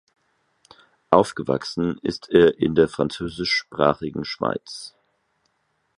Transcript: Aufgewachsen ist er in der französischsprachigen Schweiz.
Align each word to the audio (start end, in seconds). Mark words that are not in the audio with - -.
Aufgewachsen 1.11 1.99
ist 2.01 2.27
er 2.31 2.57
in 2.59 2.73
der 2.73 2.87
französischsprachigen 2.87 4.25
Schweiz. 4.25 4.95